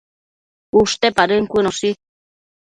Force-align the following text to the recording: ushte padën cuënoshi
ushte 0.81 1.07
padën 1.17 1.43
cuënoshi 1.51 1.89